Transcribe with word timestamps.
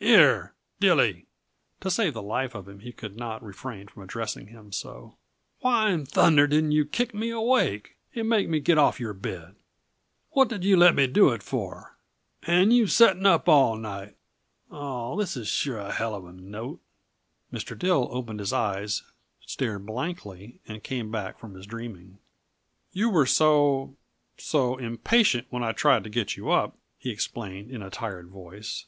"Here, 0.00 0.54
Dilly" 0.80 1.26
to 1.82 1.90
save 1.90 2.14
the 2.14 2.22
life 2.22 2.54
of 2.54 2.66
him 2.66 2.78
he 2.78 2.92
could 2.92 3.14
not 3.18 3.42
refrain 3.44 3.88
from 3.88 4.02
addressing 4.02 4.46
him 4.46 4.72
so 4.72 5.18
"why 5.60 5.90
in 5.90 6.06
thunder 6.06 6.46
didn't 6.46 6.72
yuh 6.72 6.86
kick 6.86 7.12
me 7.12 7.28
awake, 7.28 7.98
and 8.14 8.26
make 8.26 8.48
me 8.48 8.58
get 8.58 8.78
off 8.78 8.98
your 8.98 9.12
bed? 9.12 9.54
What 10.30 10.48
did 10.48 10.64
yuh 10.64 10.78
let 10.78 10.94
me 10.94 11.06
do 11.08 11.28
it 11.28 11.42
for 11.42 11.94
and 12.44 12.72
you 12.72 12.86
setting 12.86 13.26
up 13.26 13.50
all 13.50 13.76
night 13.76 14.16
oh, 14.70 15.18
this 15.20 15.36
is 15.36 15.46
sure 15.46 15.76
a 15.76 15.92
hell 15.92 16.14
of 16.14 16.24
a 16.24 16.32
note!" 16.32 16.80
Mr. 17.52 17.78
Dill 17.78 18.08
opened 18.12 18.40
his 18.40 18.54
eyes, 18.54 19.02
stared 19.44 19.84
blankly 19.84 20.58
and 20.66 20.82
came 20.82 21.10
back 21.10 21.38
from 21.38 21.54
his 21.54 21.66
dreaming. 21.66 22.16
"You 22.94 23.10
were 23.10 23.26
so 23.26 23.94
so 24.38 24.78
impatient 24.78 25.48
when 25.50 25.62
I 25.62 25.72
tried 25.72 26.02
to 26.04 26.08
get 26.08 26.34
you 26.34 26.50
up," 26.50 26.78
he 26.96 27.10
explained 27.10 27.70
in 27.70 27.82
a 27.82 27.90
tired 27.90 28.28
voice. 28.28 28.86